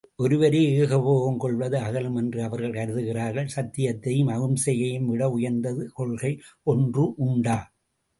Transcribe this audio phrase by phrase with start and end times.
[0.15, 6.31] ஒருவரே ஏகபோகம் கொள்வது அகலும் என்று அவர்கள் கருதுகிறார்கள் சத்தியத்தையும்அகிம்சையையும்விட உயர்ந்த கொள்கை
[6.67, 7.59] ஒன்று உண்டா?